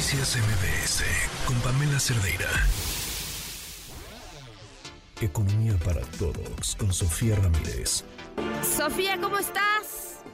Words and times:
Noticias 0.00 0.38
MBS 0.38 1.04
con 1.46 1.60
Pamela 1.60 2.00
Cerdeira. 2.00 2.48
Economía 5.20 5.74
para 5.84 6.00
todos 6.18 6.74
con 6.76 6.90
Sofía 6.90 7.36
Ramírez. 7.36 8.02
Sofía, 8.62 9.18
¿cómo 9.20 9.36
estás? 9.36 10.24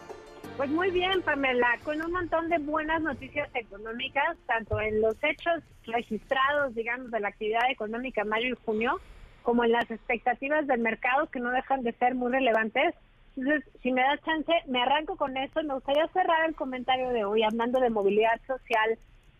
Pues 0.56 0.70
muy 0.70 0.92
bien, 0.92 1.20
Pamela, 1.22 1.80
con 1.82 2.00
un 2.00 2.12
montón 2.12 2.48
de 2.48 2.58
buenas 2.58 3.02
noticias 3.02 3.48
económicas, 3.56 4.36
tanto 4.46 4.80
en 4.80 5.00
los 5.00 5.16
hechos 5.24 5.64
registrados, 5.82 6.72
digamos, 6.76 7.10
de 7.10 7.18
la 7.18 7.26
actividad 7.26 7.68
económica 7.68 8.22
en 8.22 8.28
mayo 8.28 8.46
y 8.50 8.64
junio, 8.64 9.00
como 9.42 9.64
en 9.64 9.72
las 9.72 9.90
expectativas 9.90 10.68
del 10.68 10.78
mercado, 10.78 11.26
que 11.26 11.40
no 11.40 11.50
dejan 11.50 11.82
de 11.82 11.92
ser 11.94 12.14
muy 12.14 12.30
relevantes. 12.30 12.94
Entonces, 13.36 13.64
si 13.82 13.90
me 13.90 14.02
da 14.02 14.16
chance, 14.18 14.52
me 14.68 14.80
arranco 14.80 15.16
con 15.16 15.36
esto. 15.36 15.60
Me 15.64 15.74
gustaría 15.74 16.06
cerrar 16.12 16.48
el 16.48 16.54
comentario 16.54 17.08
de 17.08 17.24
hoy 17.24 17.42
hablando 17.42 17.80
de 17.80 17.90
movilidad 17.90 18.40
social, 18.46 18.96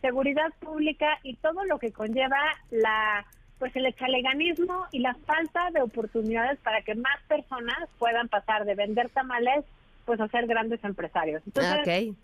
seguridad 0.07 0.53
pública 0.61 1.19
y 1.25 1.35
todo 1.35 1.65
lo 1.65 1.79
que 1.79 1.93
conlleva 1.93 2.39
la 2.71 3.27
pues 3.59 3.75
el 3.75 3.87
echaleganismo 3.87 4.87
y 4.93 4.99
la 4.99 5.15
falta 5.15 5.71
de 5.73 5.81
oportunidades 5.81 6.59
para 6.61 6.83
que 6.83 6.95
más 6.95 7.19
personas 7.27 7.89
puedan 7.99 8.29
pasar 8.29 8.67
de 8.67 8.75
vender 8.75 9.09
tamales 9.09 9.65
pues 10.05 10.21
a 10.21 10.29
ser 10.29 10.47
grandes 10.47 10.85
empresarios. 10.85 11.43
Entonces, 11.47 12.15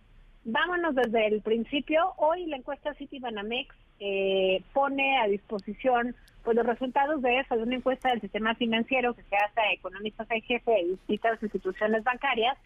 vámonos 0.45 0.95
desde 0.95 1.27
el 1.29 1.41
principio. 1.41 2.13
Hoy 2.19 2.47
la 2.47 2.59
encuesta 2.59 2.95
Citibanamex 2.95 3.75
eh, 3.99 4.63
pone 4.75 5.19
a 5.21 5.27
disposición 5.27 6.15
pues 6.45 6.57
los 6.57 6.67
resultados 6.67 7.23
de 7.23 7.41
eso, 7.41 7.57
de 7.57 7.63
una 7.63 7.77
encuesta 7.77 8.11
del 8.11 8.21
sistema 8.21 8.55
financiero 8.55 9.15
que 9.15 9.23
se 9.23 9.37
hace 9.37 9.61
a 9.61 9.73
economistas 9.73 10.31
en 10.31 10.43
jefe 10.43 10.83
y 10.83 10.89
distintas 10.91 11.43
instituciones 11.43 12.05
bancarias, 12.05 12.59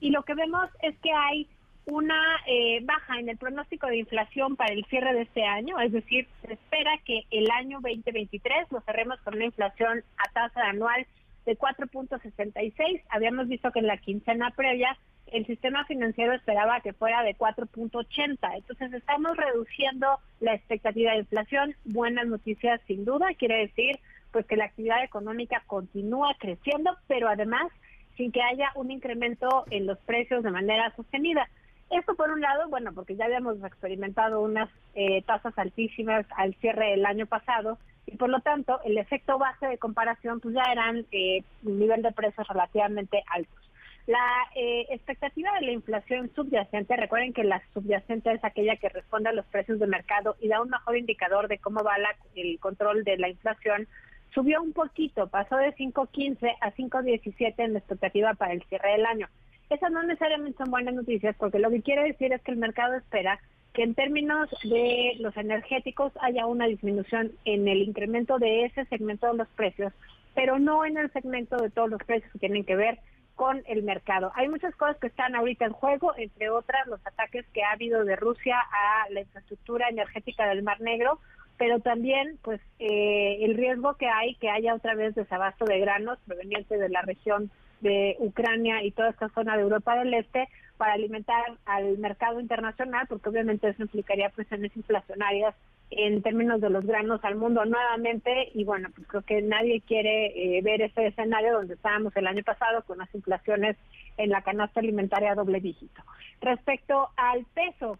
y 0.00 0.10
lo 0.10 0.22
que 0.22 0.34
vemos 0.34 0.70
es 0.82 0.96
que 1.00 1.12
hay 1.12 1.48
una 1.86 2.40
eh, 2.46 2.80
baja 2.82 3.18
en 3.18 3.28
el 3.28 3.36
pronóstico 3.36 3.86
de 3.86 3.98
inflación 3.98 4.56
para 4.56 4.72
el 4.72 4.84
cierre 4.86 5.12
de 5.14 5.22
este 5.22 5.44
año, 5.44 5.78
es 5.80 5.92
decir, 5.92 6.26
se 6.42 6.54
espera 6.54 6.92
que 7.04 7.22
el 7.30 7.50
año 7.50 7.80
2023 7.82 8.70
lo 8.70 8.80
cerremos 8.82 9.20
con 9.20 9.34
una 9.34 9.44
inflación 9.44 10.02
a 10.16 10.32
tasa 10.32 10.62
anual 10.62 11.06
de 11.44 11.58
4.66. 11.58 13.02
Habíamos 13.10 13.48
visto 13.48 13.70
que 13.70 13.80
en 13.80 13.86
la 13.86 13.98
quincena 13.98 14.50
previa 14.56 14.96
el 15.26 15.46
sistema 15.46 15.84
financiero 15.84 16.32
esperaba 16.32 16.80
que 16.80 16.92
fuera 16.92 17.22
de 17.22 17.36
4.80. 17.36 18.38
Entonces 18.56 18.92
estamos 18.92 19.36
reduciendo 19.36 20.18
la 20.40 20.54
expectativa 20.54 21.12
de 21.12 21.18
inflación. 21.18 21.74
Buenas 21.84 22.26
noticias 22.26 22.80
sin 22.86 23.04
duda. 23.04 23.28
Quiere 23.38 23.58
decir 23.58 23.98
pues 24.32 24.46
que 24.46 24.56
la 24.56 24.64
actividad 24.64 25.04
económica 25.04 25.62
continúa 25.66 26.34
creciendo, 26.38 26.96
pero 27.06 27.28
además 27.28 27.70
sin 28.16 28.32
que 28.32 28.42
haya 28.42 28.70
un 28.74 28.90
incremento 28.90 29.64
en 29.70 29.86
los 29.86 29.98
precios 29.98 30.42
de 30.42 30.50
manera 30.50 30.92
sostenida. 30.96 31.48
Esto 31.90 32.14
por 32.14 32.30
un 32.30 32.40
lado, 32.40 32.68
bueno, 32.68 32.92
porque 32.92 33.16
ya 33.16 33.26
habíamos 33.26 33.62
experimentado 33.62 34.40
unas 34.40 34.68
eh, 34.94 35.22
tasas 35.22 35.56
altísimas 35.58 36.26
al 36.36 36.54
cierre 36.56 36.90
del 36.90 37.06
año 37.06 37.26
pasado 37.26 37.78
y 38.06 38.16
por 38.16 38.28
lo 38.28 38.40
tanto 38.40 38.80
el 38.84 38.98
efecto 38.98 39.38
base 39.38 39.66
de 39.66 39.78
comparación 39.78 40.40
pues 40.40 40.54
ya 40.54 40.64
eran 40.70 41.06
eh, 41.12 41.42
un 41.62 41.78
nivel 41.78 42.02
de 42.02 42.12
precios 42.12 42.46
relativamente 42.48 43.22
altos. 43.30 43.64
La 44.06 44.46
eh, 44.54 44.86
expectativa 44.90 45.50
de 45.54 45.66
la 45.66 45.72
inflación 45.72 46.30
subyacente, 46.34 46.94
recuerden 46.96 47.32
que 47.32 47.42
la 47.42 47.62
subyacente 47.72 48.32
es 48.32 48.44
aquella 48.44 48.76
que 48.76 48.90
responde 48.90 49.30
a 49.30 49.32
los 49.32 49.46
precios 49.46 49.78
de 49.78 49.86
mercado 49.86 50.36
y 50.40 50.48
da 50.48 50.60
un 50.60 50.68
mejor 50.68 50.98
indicador 50.98 51.48
de 51.48 51.58
cómo 51.58 51.82
va 51.82 51.96
el 52.34 52.58
control 52.60 53.04
de 53.04 53.16
la 53.16 53.30
inflación, 53.30 53.88
subió 54.34 54.60
un 54.60 54.74
poquito, 54.74 55.28
pasó 55.28 55.56
de 55.56 55.74
5.15 55.74 56.54
a 56.60 56.72
5.17 56.72 57.54
en 57.56 57.72
la 57.72 57.78
expectativa 57.78 58.34
para 58.34 58.52
el 58.52 58.62
cierre 58.64 58.92
del 58.92 59.06
año. 59.06 59.28
Esas 59.74 59.90
no 59.90 60.04
necesariamente 60.04 60.56
son 60.56 60.70
buenas 60.70 60.94
noticias 60.94 61.34
porque 61.36 61.58
lo 61.58 61.68
que 61.68 61.82
quiere 61.82 62.04
decir 62.04 62.32
es 62.32 62.40
que 62.42 62.52
el 62.52 62.58
mercado 62.58 62.94
espera 62.94 63.40
que 63.72 63.82
en 63.82 63.96
términos 63.96 64.48
de 64.62 65.14
los 65.18 65.36
energéticos 65.36 66.12
haya 66.20 66.46
una 66.46 66.66
disminución 66.66 67.32
en 67.44 67.66
el 67.66 67.82
incremento 67.82 68.38
de 68.38 68.66
ese 68.66 68.84
segmento 68.84 69.26
de 69.26 69.36
los 69.36 69.48
precios, 69.48 69.92
pero 70.32 70.60
no 70.60 70.84
en 70.84 70.96
el 70.96 71.10
segmento 71.12 71.56
de 71.56 71.70
todos 71.70 71.90
los 71.90 72.00
precios 72.04 72.30
que 72.30 72.38
tienen 72.38 72.64
que 72.64 72.76
ver 72.76 73.00
con 73.34 73.64
el 73.66 73.82
mercado. 73.82 74.30
Hay 74.36 74.48
muchas 74.48 74.76
cosas 74.76 74.96
que 74.98 75.08
están 75.08 75.34
ahorita 75.34 75.64
en 75.64 75.72
juego, 75.72 76.14
entre 76.16 76.50
otras 76.50 76.86
los 76.86 77.04
ataques 77.04 77.44
que 77.52 77.64
ha 77.64 77.72
habido 77.72 78.04
de 78.04 78.14
Rusia 78.14 78.60
a 78.60 79.10
la 79.10 79.22
infraestructura 79.22 79.88
energética 79.88 80.46
del 80.46 80.62
Mar 80.62 80.80
Negro, 80.80 81.18
pero 81.58 81.80
también 81.80 82.38
pues 82.42 82.60
eh, 82.78 83.38
el 83.40 83.56
riesgo 83.56 83.94
que 83.94 84.06
hay 84.06 84.36
que 84.36 84.50
haya 84.50 84.72
otra 84.72 84.94
vez 84.94 85.16
desabasto 85.16 85.64
de 85.64 85.80
granos 85.80 86.20
proveniente 86.28 86.78
de 86.78 86.88
la 86.90 87.02
región 87.02 87.50
de 87.80 88.16
Ucrania 88.18 88.82
y 88.82 88.90
toda 88.90 89.10
esta 89.10 89.28
zona 89.30 89.56
de 89.56 89.62
Europa 89.62 89.96
del 89.96 90.14
Este 90.14 90.48
para 90.76 90.94
alimentar 90.94 91.44
al 91.66 91.98
mercado 91.98 92.40
internacional, 92.40 93.06
porque 93.08 93.28
obviamente 93.28 93.68
eso 93.68 93.82
implicaría 93.82 94.30
presiones 94.30 94.76
inflacionarias 94.76 95.54
en 95.90 96.22
términos 96.22 96.60
de 96.60 96.70
los 96.70 96.84
granos 96.84 97.24
al 97.24 97.36
mundo 97.36 97.64
nuevamente 97.64 98.50
y 98.54 98.64
bueno, 98.64 98.88
pues 98.94 99.06
creo 99.06 99.22
que 99.22 99.42
nadie 99.42 99.80
quiere 99.80 100.56
eh, 100.56 100.62
ver 100.62 100.82
ese 100.82 101.06
escenario 101.06 101.52
donde 101.52 101.74
estábamos 101.74 102.16
el 102.16 102.26
año 102.26 102.42
pasado 102.42 102.82
con 102.82 102.98
las 102.98 103.14
inflaciones 103.14 103.76
en 104.16 104.30
la 104.30 104.42
canasta 104.42 104.80
alimentaria 104.80 105.34
doble 105.34 105.60
dígito. 105.60 106.02
Respecto 106.40 107.10
al 107.16 107.44
peso, 107.54 107.98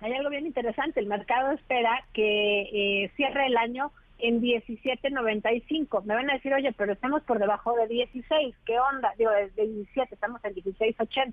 hay 0.00 0.12
algo 0.12 0.30
bien 0.30 0.46
interesante, 0.46 0.98
el 0.98 1.06
mercado 1.06 1.52
espera 1.52 2.04
que 2.12 2.62
eh, 3.04 3.10
cierre 3.16 3.46
el 3.46 3.56
año 3.56 3.92
en 4.22 4.40
17.95. 4.40 6.04
Me 6.04 6.14
van 6.14 6.30
a 6.30 6.34
decir, 6.34 6.52
oye, 6.54 6.72
pero 6.72 6.92
estamos 6.92 7.22
por 7.22 7.38
debajo 7.38 7.74
de 7.76 7.86
16, 7.88 8.56
¿qué 8.64 8.78
onda? 8.78 9.12
Digo, 9.18 9.30
de 9.30 9.50
17, 9.66 10.14
estamos 10.14 10.44
en 10.44 10.54
16.80. 10.54 11.32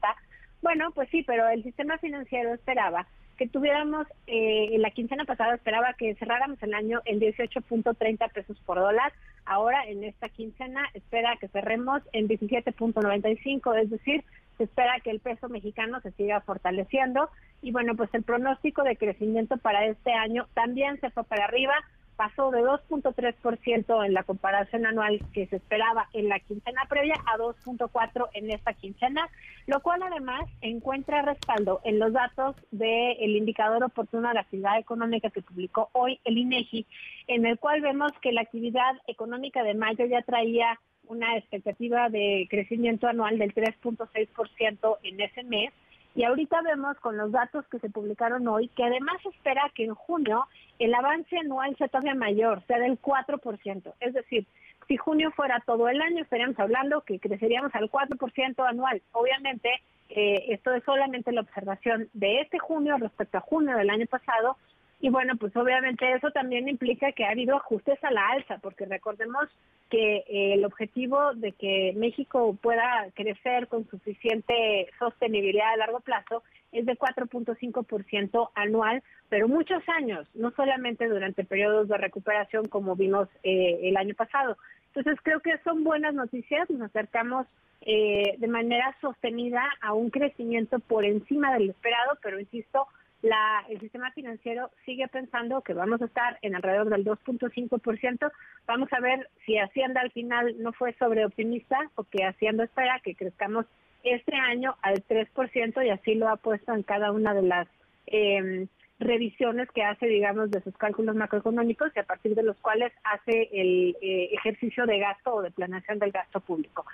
Bueno, 0.61 0.91
pues 0.91 1.09
sí, 1.09 1.23
pero 1.23 1.47
el 1.49 1.63
sistema 1.63 1.97
financiero 1.97 2.53
esperaba 2.53 3.07
que 3.37 3.47
tuviéramos, 3.47 4.07
eh, 4.25 4.75
la 4.79 4.89
quincena 4.89 5.23
pasada 5.23 5.55
esperaba 5.55 5.93
que 5.93 6.15
cerráramos 6.15 6.61
el 6.63 6.73
año 6.73 7.01
en 7.05 7.19
18.30 7.19 8.31
pesos 8.31 8.59
por 8.65 8.79
dólar, 8.79 9.13
ahora 9.45 9.85
en 9.85 10.03
esta 10.03 10.27
quincena 10.27 10.81
espera 10.95 11.37
que 11.39 11.47
cerremos 11.47 12.01
en 12.13 12.27
17.95, 12.27 13.79
es 13.79 13.89
decir, 13.91 14.23
se 14.57 14.63
espera 14.63 14.99
que 15.03 15.11
el 15.11 15.19
peso 15.19 15.49
mexicano 15.49 16.01
se 16.01 16.11
siga 16.13 16.41
fortaleciendo 16.41 17.29
y 17.61 17.71
bueno, 17.71 17.95
pues 17.95 18.11
el 18.13 18.23
pronóstico 18.23 18.83
de 18.83 18.97
crecimiento 18.97 19.57
para 19.57 19.85
este 19.85 20.11
año 20.13 20.47
también 20.55 20.99
se 20.99 21.11
fue 21.11 21.23
para 21.23 21.45
arriba, 21.45 21.73
pasó 22.17 22.49
de 22.51 22.61
2.3% 22.61 24.05
en 24.05 24.13
la 24.13 24.23
comparación 24.23 24.85
anual 24.85 25.21
que 25.33 25.45
se 25.47 25.57
esperaba 25.57 26.09
en 26.13 26.27
la 26.27 26.39
quincena 26.39 26.81
previa 26.89 27.15
a 27.27 27.37
2.4% 27.37 28.29
en 28.33 28.51
esta 28.51 28.73
quincena, 28.73 29.29
lo 29.67 29.79
cual 29.81 30.01
además 30.03 30.41
encuentra 30.61 31.21
respaldo 31.21 31.79
en 31.83 31.99
los 31.99 32.11
datos 32.11 32.55
del 32.71 33.37
indicador 33.37 33.83
oportuno 33.83 34.27
de 34.27 34.33
la 34.33 34.41
actividad 34.41 34.79
económica 34.79 35.29
que 35.29 35.43
publicó 35.43 35.89
hoy 35.93 36.19
el 36.25 36.39
INEGI, 36.39 36.87
en 37.27 37.45
el 37.45 37.59
cual 37.59 37.81
vemos 37.81 38.11
que 38.21 38.31
la 38.31 38.41
actividad 38.41 38.97
económica 39.05 39.63
de 39.63 39.75
mayo 39.75 40.05
ya 40.05 40.23
traía 40.23 40.79
una 41.05 41.37
expectativa 41.37 42.09
de 42.09 42.47
crecimiento 42.49 43.07
anual 43.07 43.37
del 43.37 43.53
3.6% 43.53 44.97
en 45.03 45.21
ese 45.21 45.43
mes 45.43 45.71
y 46.17 46.23
ahorita 46.23 46.63
vemos 46.63 46.97
con 46.97 47.15
los 47.15 47.31
datos 47.31 47.63
que 47.67 47.77
se 47.77 47.91
publicaron 47.91 48.47
hoy 48.47 48.69
que 48.69 48.83
además 48.83 49.17
espera 49.31 49.71
que 49.75 49.83
en 49.85 49.93
junio 49.93 50.47
el 50.79 50.91
avance 50.95 51.37
anual 51.37 51.77
sea 51.77 51.89
todavía 51.89 52.15
mayor, 52.15 52.63
sea 52.65 52.79
del 52.79 52.99
4%. 52.99 53.93
Es 53.99 54.13
decir, 54.15 54.47
si 54.87 54.97
junio 54.97 55.29
fuera 55.29 55.61
todo 55.63 55.87
el 55.87 56.01
año, 56.01 56.23
estaríamos 56.23 56.57
hablando 56.57 57.01
que 57.01 57.19
creceríamos 57.19 57.73
al 57.75 57.91
4% 57.91 58.67
anual. 58.67 59.03
Obviamente, 59.11 59.69
eh, 60.09 60.45
esto 60.49 60.73
es 60.73 60.83
solamente 60.85 61.31
la 61.31 61.41
observación 61.41 62.09
de 62.13 62.41
este 62.41 62.57
junio 62.57 62.97
respecto 62.97 63.37
a 63.37 63.41
junio 63.41 63.77
del 63.77 63.91
año 63.91 64.07
pasado, 64.07 64.57
y 64.99 65.09
bueno, 65.09 65.35
pues 65.35 65.55
obviamente 65.55 66.11
eso 66.13 66.31
también 66.31 66.67
implica 66.67 67.11
que 67.11 67.25
ha 67.25 67.29
habido 67.29 67.55
ajustes 67.55 68.03
a 68.03 68.09
la 68.09 68.29
alza, 68.29 68.57
porque 68.57 68.87
recordemos 68.87 69.47
que 69.89 70.17
eh, 70.27 70.53
el 70.53 70.65
objetivo 70.65 71.33
de 71.35 71.51
que 71.53 71.93
México 71.95 72.57
pueda 72.61 73.07
crecer 73.13 73.67
con 73.67 73.87
suficiente 73.89 74.87
sostenibilidad 74.99 75.73
a 75.73 75.77
largo 75.77 75.99
plazo 75.99 76.43
es 76.71 76.85
de 76.85 76.97
4.5% 76.97 78.49
anual, 78.55 79.03
pero 79.29 79.47
muchos 79.47 79.81
años, 79.87 80.27
no 80.33 80.51
solamente 80.51 81.07
durante 81.07 81.43
periodos 81.43 81.87
de 81.87 81.97
recuperación 81.97 82.65
como 82.67 82.95
vimos 82.95 83.27
eh, 83.43 83.79
el 83.83 83.97
año 83.97 84.15
pasado. 84.15 84.57
Entonces 84.93 85.19
creo 85.23 85.39
que 85.39 85.57
son 85.63 85.83
buenas 85.83 86.13
noticias, 86.13 86.69
nos 86.69 86.81
acercamos 86.81 87.47
eh, 87.81 88.35
de 88.37 88.47
manera 88.47 88.95
sostenida 88.99 89.63
a 89.81 89.93
un 89.93 90.09
crecimiento 90.09 90.79
por 90.79 91.05
encima 91.05 91.53
del 91.53 91.69
esperado, 91.69 92.17
pero 92.21 92.39
insisto, 92.39 92.87
la, 93.21 93.65
el 93.69 93.79
sistema 93.79 94.11
financiero 94.11 94.69
sigue 94.85 95.07
pensando 95.07 95.61
que 95.61 95.73
vamos 95.73 96.01
a 96.01 96.05
estar 96.05 96.37
en 96.41 96.55
alrededor 96.55 96.89
del 96.89 97.05
2.5%. 97.05 98.31
Vamos 98.67 98.93
a 98.93 98.99
ver 98.99 99.29
si 99.45 99.57
Hacienda 99.57 100.01
al 100.01 100.11
final 100.11 100.55
no 100.59 100.71
fue 100.73 100.93
sobreoptimista 100.93 101.77
o 101.95 102.03
que 102.03 102.25
Hacienda 102.25 102.65
espera 102.65 103.01
que 103.03 103.15
crezcamos 103.15 103.65
este 104.03 104.35
año 104.35 104.75
al 104.81 105.03
3% 105.05 105.85
y 105.85 105.89
así 105.89 106.15
lo 106.15 106.29
ha 106.29 106.37
puesto 106.37 106.73
en 106.73 106.83
cada 106.83 107.11
una 107.11 107.33
de 107.33 107.41
las 107.41 107.67
eh, 108.05 108.67
revisiones 108.99 109.69
que 109.71 109.83
hace, 109.83 110.07
digamos, 110.07 110.49
de 110.51 110.61
sus 110.61 110.75
cálculos 110.77 111.15
macroeconómicos 111.15 111.91
y 111.95 111.99
a 111.99 112.03
partir 112.03 112.35
de 112.35 112.43
los 112.43 112.57
cuales 112.57 112.91
hace 113.03 113.49
el 113.51 113.95
eh, 114.01 114.29
ejercicio 114.33 114.85
de 114.85 114.99
gasto 114.99 115.35
o 115.35 115.41
de 115.41 115.51
planeación 115.51 115.99
del 115.99 116.11
gasto 116.11 116.39
público. 116.39 116.85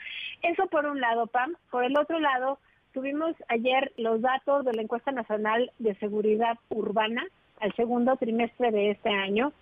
Eso 0.42 0.68
por 0.68 0.86
un 0.86 1.00
lado, 1.00 1.28
Pam. 1.28 1.56
Por 1.72 1.84
el 1.84 1.98
otro 1.98 2.19
lado, 2.19 2.60
Tuvimos 2.94 3.36
ayer 3.48 3.92
los 3.98 4.22
datos 4.22 4.63
de 4.66 4.74
la 4.74 4.84
encuesta 4.84 5.12
nacional 5.12 5.72
de 5.80 5.95
seguridad 5.95 6.57
urbana. 6.69 7.24
al 7.60 7.74
segundo 7.75 8.18
trimestre 8.18 8.72
de 8.72 8.92
este 8.92 9.10
año. 9.10 9.54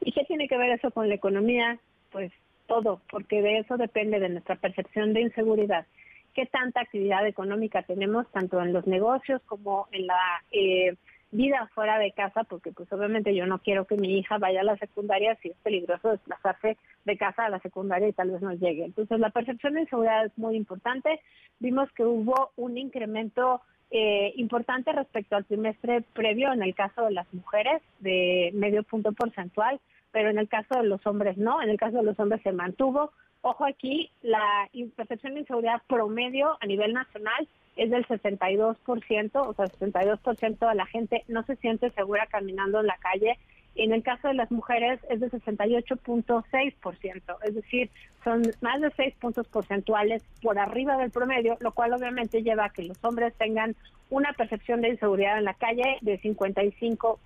¿Y 0.00 0.12
qué 0.12 0.24
tiene 0.24 0.48
que 0.48 0.56
ver 0.56 0.70
eso 0.70 0.90
con 0.90 1.08
la 1.08 1.16
economía? 1.16 1.78
Pues 2.10 2.32
todo, 2.66 3.02
porque 3.10 3.42
de 3.42 3.58
eso 3.58 3.76
depende 3.76 4.20
de 4.20 4.30
nuestra 4.30 4.56
percepción 4.56 5.12
de 5.12 5.20
inseguridad. 5.22 5.86
¿Qué 6.34 6.46
tanta 6.46 6.80
actividad 6.80 7.26
económica 7.26 7.82
tenemos, 7.82 8.30
tanto 8.32 8.62
en 8.62 8.72
los 8.72 8.86
negocios 8.86 9.42
como 9.46 9.86
en 9.92 10.06
la 10.06 10.42
eh, 10.50 10.96
vida 11.30 11.68
fuera 11.74 11.98
de 11.98 12.12
casa? 12.12 12.44
Porque 12.44 12.72
pues 12.72 12.92
obviamente 12.92 13.34
yo 13.34 13.46
no 13.46 13.58
quiero 13.58 13.84
que 13.84 13.96
mi 13.96 14.18
hija 14.18 14.38
vaya 14.38 14.60
a 14.60 14.64
la 14.64 14.76
secundaria 14.76 15.36
si 15.42 15.48
es 15.48 15.56
peligroso 15.58 16.10
desplazarse 16.10 16.76
de 17.04 17.16
casa 17.16 17.44
a 17.44 17.50
la 17.50 17.60
secundaria 17.60 18.08
y 18.08 18.12
tal 18.12 18.30
vez 18.30 18.42
no 18.42 18.52
llegue. 18.52 18.84
Entonces 18.84 19.18
la 19.18 19.30
percepción 19.30 19.74
de 19.74 19.82
inseguridad 19.82 20.26
es 20.26 20.38
muy 20.38 20.56
importante. 20.56 21.20
Vimos 21.58 21.90
que 21.92 22.04
hubo 22.04 22.52
un 22.56 22.78
incremento 22.78 23.60
eh, 23.90 24.32
importante 24.36 24.92
respecto 24.92 25.36
al 25.36 25.44
trimestre 25.44 26.02
previo 26.12 26.52
en 26.52 26.62
el 26.62 26.74
caso 26.74 27.04
de 27.04 27.12
las 27.12 27.32
mujeres 27.32 27.82
de 28.00 28.50
medio 28.54 28.82
punto 28.82 29.12
porcentual 29.12 29.80
pero 30.16 30.30
en 30.30 30.38
el 30.38 30.48
caso 30.48 30.76
de 30.76 30.84
los 30.84 31.06
hombres 31.06 31.36
no, 31.36 31.60
en 31.60 31.68
el 31.68 31.76
caso 31.76 31.98
de 31.98 32.02
los 32.02 32.18
hombres 32.18 32.40
se 32.40 32.50
mantuvo. 32.50 33.12
Ojo 33.42 33.66
aquí, 33.66 34.10
la 34.22 34.66
percepción 34.96 35.34
de 35.34 35.40
inseguridad 35.40 35.82
promedio 35.86 36.56
a 36.58 36.64
nivel 36.64 36.94
nacional 36.94 37.46
es 37.76 37.90
del 37.90 38.06
62%, 38.06 39.30
o 39.34 39.54
sea, 39.54 39.66
62% 39.66 40.68
de 40.68 40.74
la 40.74 40.86
gente 40.86 41.24
no 41.28 41.42
se 41.44 41.56
siente 41.56 41.90
segura 41.90 42.26
caminando 42.26 42.80
en 42.80 42.86
la 42.86 42.96
calle 42.96 43.38
en 43.76 43.92
el 43.92 44.02
caso 44.02 44.28
de 44.28 44.34
las 44.34 44.50
mujeres 44.50 45.00
es 45.08 45.20
de 45.20 45.30
68.6%, 45.30 47.36
es 47.44 47.54
decir, 47.54 47.90
son 48.24 48.42
más 48.60 48.80
de 48.80 48.90
6 48.90 49.14
puntos 49.20 49.46
porcentuales 49.48 50.22
por 50.42 50.58
arriba 50.58 50.96
del 50.96 51.10
promedio, 51.10 51.56
lo 51.60 51.72
cual 51.72 51.92
obviamente 51.92 52.42
lleva 52.42 52.66
a 52.66 52.70
que 52.70 52.82
los 52.82 53.02
hombres 53.04 53.34
tengan 53.34 53.76
una 54.08 54.32
percepción 54.32 54.80
de 54.80 54.90
inseguridad 54.90 55.38
en 55.38 55.44
la 55.44 55.54
calle 55.54 55.98
de 56.00 56.20
55%. 56.20 57.18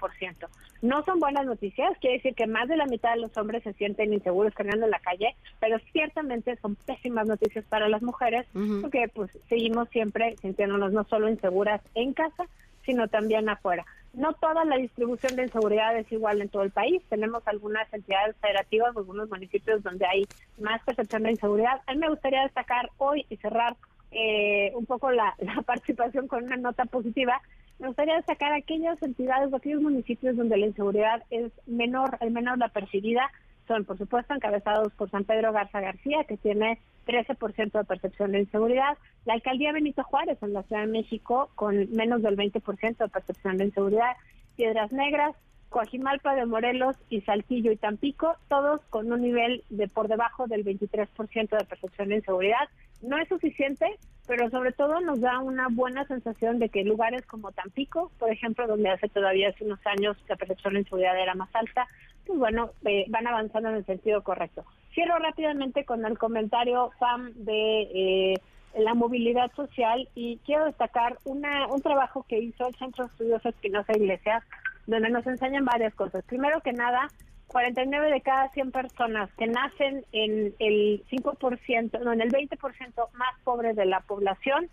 No 0.82 1.02
son 1.04 1.20
buenas 1.20 1.44
noticias, 1.44 1.96
quiere 2.00 2.16
decir 2.16 2.34
que 2.34 2.46
más 2.46 2.68
de 2.68 2.76
la 2.76 2.86
mitad 2.86 3.14
de 3.14 3.20
los 3.20 3.36
hombres 3.36 3.62
se 3.62 3.74
sienten 3.74 4.14
inseguros 4.14 4.54
caminando 4.54 4.86
en 4.86 4.92
la 4.92 4.98
calle, 4.98 5.36
pero 5.58 5.78
ciertamente 5.92 6.56
son 6.56 6.74
pésimas 6.74 7.26
noticias 7.26 7.64
para 7.66 7.88
las 7.88 8.02
mujeres, 8.02 8.46
porque 8.80 9.08
pues 9.12 9.30
seguimos 9.48 9.88
siempre 9.90 10.36
sintiéndonos 10.40 10.92
no 10.92 11.04
solo 11.04 11.28
inseguras 11.28 11.82
en 11.94 12.14
casa, 12.14 12.46
sino 12.84 13.08
también 13.08 13.48
afuera. 13.48 13.84
No 14.12 14.32
toda 14.32 14.64
la 14.64 14.76
distribución 14.76 15.36
de 15.36 15.44
inseguridad 15.44 15.96
es 15.96 16.10
igual 16.10 16.40
en 16.40 16.48
todo 16.48 16.62
el 16.62 16.70
país. 16.70 17.02
Tenemos 17.08 17.46
algunas 17.46 17.92
entidades 17.92 18.36
federativas, 18.40 18.96
algunos 18.96 19.28
municipios 19.30 19.82
donde 19.82 20.06
hay 20.06 20.26
más 20.58 20.82
percepción 20.82 21.22
de 21.22 21.30
inseguridad. 21.30 21.80
A 21.86 21.92
mí 21.92 21.98
me 21.98 22.08
gustaría 22.08 22.42
destacar 22.42 22.90
hoy 22.98 23.24
y 23.28 23.36
cerrar 23.36 23.76
eh, 24.10 24.72
un 24.74 24.86
poco 24.86 25.10
la, 25.10 25.34
participación 25.66 26.26
con 26.26 26.44
una 26.44 26.56
nota 26.56 26.84
positiva. 26.86 27.40
Me 27.78 27.86
gustaría 27.86 28.16
destacar 28.16 28.52
aquellas 28.52 29.00
entidades 29.02 29.52
o 29.52 29.56
aquellos 29.56 29.80
municipios 29.80 30.36
donde 30.36 30.56
la 30.56 30.66
inseguridad 30.66 31.22
es 31.30 31.52
menor, 31.66 32.18
al 32.20 32.30
menos 32.30 32.58
la 32.58 32.68
percibida, 32.68 33.30
son 33.70 33.84
por 33.84 33.96
supuesto 33.98 34.34
encabezados 34.34 34.92
por 34.94 35.08
San 35.10 35.22
Pedro 35.22 35.52
Garza 35.52 35.80
García, 35.80 36.24
que 36.24 36.36
tiene 36.36 36.80
13% 37.06 37.70
de 37.70 37.84
percepción 37.84 38.32
de 38.32 38.40
inseguridad. 38.40 38.98
La 39.26 39.34
alcaldía 39.34 39.70
Benito 39.70 40.02
Juárez 40.02 40.42
en 40.42 40.54
la 40.54 40.64
Ciudad 40.64 40.82
de 40.82 40.88
México 40.88 41.50
con 41.54 41.88
menos 41.92 42.20
del 42.20 42.36
20% 42.36 42.96
de 42.96 43.08
percepción 43.08 43.58
de 43.58 43.66
inseguridad. 43.66 44.16
Piedras 44.56 44.92
Negras, 44.92 45.36
Coajimalpa 45.70 46.34
de 46.34 46.46
Morelos 46.46 46.96
y 47.08 47.20
Saltillo 47.22 47.70
y 47.72 47.76
Tampico, 47.76 48.36
todos 48.48 48.80
con 48.90 49.10
un 49.10 49.22
nivel 49.22 49.62
de 49.70 49.88
por 49.88 50.08
debajo 50.08 50.46
del 50.46 50.64
23% 50.64 51.48
de 51.56 51.64
percepción 51.64 52.08
de 52.08 52.16
inseguridad. 52.16 52.68
No 53.02 53.16
es 53.18 53.28
suficiente, 53.28 53.86
pero 54.26 54.50
sobre 54.50 54.72
todo 54.72 55.00
nos 55.00 55.20
da 55.20 55.38
una 55.38 55.68
buena 55.70 56.04
sensación 56.06 56.58
de 56.58 56.68
que 56.68 56.84
lugares 56.84 57.24
como 57.26 57.52
Tampico, 57.52 58.10
por 58.18 58.30
ejemplo, 58.30 58.66
donde 58.66 58.90
hace 58.90 59.08
todavía 59.08 59.48
hace 59.50 59.64
unos 59.64 59.80
años 59.86 60.16
la 60.28 60.36
percepción 60.36 60.74
de 60.74 60.80
inseguridad 60.80 61.18
era 61.18 61.34
más 61.34 61.54
alta, 61.54 61.86
pues 62.26 62.38
bueno, 62.38 62.70
eh, 62.84 63.06
van 63.08 63.28
avanzando 63.28 63.70
en 63.70 63.76
el 63.76 63.86
sentido 63.86 64.22
correcto. 64.22 64.64
Cierro 64.92 65.18
rápidamente 65.18 65.84
con 65.84 66.04
el 66.04 66.18
comentario, 66.18 66.90
Pam, 66.98 67.32
de 67.34 67.82
eh, 67.94 68.34
la 68.76 68.94
movilidad 68.94 69.52
social 69.54 70.08
y 70.14 70.38
quiero 70.44 70.66
destacar 70.66 71.18
una, 71.24 71.68
un 71.68 71.80
trabajo 71.80 72.24
que 72.28 72.38
hizo 72.38 72.66
el 72.66 72.74
Centro 72.74 73.04
de 73.04 73.10
Estudios 73.12 73.46
Espinosa 73.46 73.92
Iglesias, 73.96 74.42
donde 74.86 75.10
nos 75.10 75.26
enseñan 75.26 75.64
varias 75.64 75.94
cosas. 75.94 76.24
Primero 76.24 76.60
que 76.60 76.72
nada, 76.72 77.08
49 77.48 78.10
de 78.10 78.20
cada 78.20 78.48
100 78.50 78.70
personas 78.70 79.30
que 79.34 79.46
nacen 79.46 80.04
en 80.12 80.54
el 80.58 81.04
5%, 81.10 82.00
no, 82.00 82.12
en 82.12 82.20
el 82.20 82.30
20% 82.30 83.10
más 83.12 83.40
pobre 83.44 83.74
de 83.74 83.86
la 83.86 84.00
población, 84.00 84.68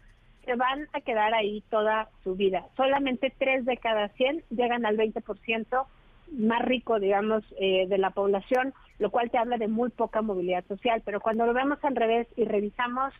se 0.45 0.55
van 0.55 0.87
a 0.93 1.01
quedar 1.01 1.33
ahí 1.33 1.61
toda 1.69 2.09
su 2.23 2.35
vida. 2.35 2.65
Solamente 2.77 3.33
3 3.37 3.65
de 3.65 3.77
cada 3.77 4.07
100 4.09 4.43
llegan 4.49 4.85
al 4.85 4.95
20% 4.95 5.85
más 6.31 6.61
rico, 6.61 6.99
digamos, 6.99 7.43
eh, 7.59 7.85
de 7.87 7.97
la 7.97 8.11
población, 8.11 8.73
lo 8.99 9.09
cual 9.11 9.29
te 9.29 9.37
habla 9.37 9.57
de 9.57 9.67
muy 9.67 9.89
poca 9.89 10.21
movilidad 10.21 10.65
social. 10.67 11.01
Pero 11.03 11.19
cuando 11.19 11.45
lo 11.45 11.53
vemos 11.53 11.79
al 11.83 11.95
revés 11.95 12.27
y 12.35 12.45
revisamos 12.45 13.13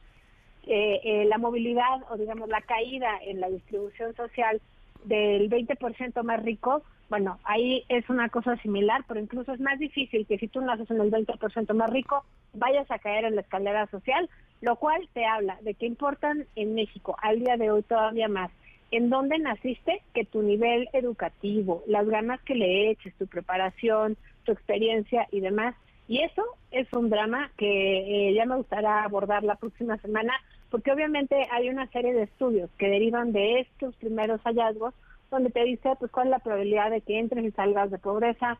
eh, 0.67 1.01
eh, 1.03 1.25
la 1.25 1.37
movilidad 1.37 2.03
o, 2.09 2.17
digamos, 2.17 2.47
la 2.49 2.61
caída 2.61 3.09
en 3.25 3.39
la 3.39 3.49
distribución 3.49 4.15
social 4.15 4.61
del 5.05 5.49
20% 5.49 6.23
más 6.23 6.43
rico, 6.43 6.83
bueno, 7.09 7.39
ahí 7.43 7.83
es 7.87 8.09
una 8.09 8.29
cosa 8.29 8.57
similar, 8.57 9.05
pero 9.07 9.19
incluso 9.19 9.53
es 9.53 9.59
más 9.59 9.79
difícil 9.79 10.25
que 10.25 10.37
si 10.37 10.47
tú 10.47 10.61
naces 10.61 10.89
en 10.91 10.99
el 10.99 11.11
20% 11.11 11.73
más 11.73 11.89
rico, 11.89 12.25
vayas 12.53 12.89
a 12.91 12.99
caer 12.99 13.25
en 13.25 13.35
la 13.35 13.41
escalera 13.41 13.87
social, 13.87 14.29
lo 14.61 14.75
cual 14.75 15.07
te 15.13 15.25
habla 15.25 15.57
de 15.61 15.73
que 15.73 15.85
importan 15.85 16.45
en 16.55 16.75
México 16.75 17.15
al 17.21 17.39
día 17.39 17.55
de 17.55 17.71
hoy 17.71 17.83
todavía 17.83 18.27
más 18.27 18.51
en 18.91 19.09
dónde 19.09 19.37
naciste 19.39 20.01
que 20.13 20.25
tu 20.25 20.41
nivel 20.41 20.87
educativo, 20.93 21.83
las 21.87 22.07
ganas 22.07 22.41
que 22.41 22.55
le 22.55 22.89
eches, 22.89 23.13
tu 23.15 23.27
preparación, 23.27 24.17
tu 24.43 24.51
experiencia 24.51 25.27
y 25.31 25.41
demás. 25.41 25.75
Y 26.07 26.21
eso 26.21 26.43
es 26.71 26.87
un 26.93 27.09
drama 27.09 27.51
que 27.57 28.29
eh, 28.29 28.33
ya 28.33 28.45
me 28.45 28.55
gustará 28.55 29.03
abordar 29.03 29.43
la 29.43 29.55
próxima 29.55 29.97
semana, 29.97 30.33
porque 30.69 30.91
obviamente 30.91 31.47
hay 31.51 31.69
una 31.69 31.87
serie 31.87 32.13
de 32.13 32.23
estudios 32.23 32.69
que 32.77 32.89
derivan 32.89 33.31
de 33.31 33.61
estos 33.61 33.95
primeros 33.95 34.41
hallazgos, 34.41 34.93
donde 35.31 35.49
te 35.49 35.63
dice 35.63 35.93
pues 35.99 36.11
cuál 36.11 36.27
es 36.27 36.31
la 36.31 36.39
probabilidad 36.39 36.91
de 36.91 37.01
que 37.01 37.19
entres 37.19 37.45
y 37.45 37.51
salgas 37.51 37.91
de 37.91 37.97
pobreza, 37.97 38.57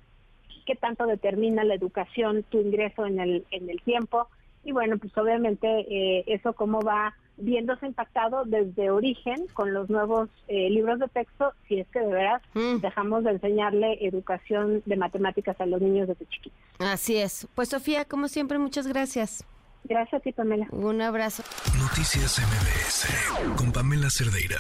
qué 0.66 0.76
tanto 0.76 1.06
determina 1.06 1.64
la 1.64 1.76
educación 1.76 2.44
tu 2.44 2.60
ingreso 2.60 3.06
en 3.06 3.20
el, 3.20 3.46
en 3.52 3.70
el 3.70 3.82
tiempo, 3.82 4.28
y 4.64 4.74
bueno, 4.74 4.98
pues 4.98 5.18
obviamente 5.18 5.68
eh, 5.68 6.24
eso 6.28 6.54
cómo 6.54 6.82
va 6.82 7.16
viéndose 7.38 7.86
impactado 7.86 8.44
desde 8.46 8.90
origen 8.90 9.48
con 9.54 9.74
los 9.74 9.90
nuevos 9.90 10.30
eh, 10.48 10.70
libros 10.70 11.00
de 11.00 11.08
texto, 11.08 11.54
si 11.68 11.80
es 11.80 11.88
que 11.88 12.00
de 12.00 12.08
veras 12.08 12.42
mm. 12.54 12.78
dejamos 12.78 13.24
de 13.24 13.32
enseñarle 13.32 14.06
educación 14.06 14.82
de 14.86 14.98
matemáticas 14.98 15.60
a 15.62 15.66
los 15.66 15.82
niños 15.82 16.08
desde 16.08 16.26
chiquitos. 16.26 16.60
Así 16.80 17.18
es. 17.18 17.48
Pues 17.56 17.70
Sofía, 17.70 18.06
como 18.06 18.28
siempre, 18.28 18.58
muchas 18.58 18.88
gracias. 18.88 19.46
Gracias 19.84 20.20
a 20.20 20.24
ti, 20.24 20.32
Pamela. 20.34 20.68
Un 20.72 21.02
abrazo. 21.02 21.44
Noticias 21.80 22.40
MBS 22.40 23.56
con 23.56 23.72
Pamela 23.72 24.10
Cerdeira. 24.10 24.60